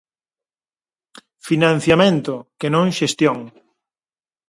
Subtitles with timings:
[1.47, 3.37] Financiamento, que non xestión.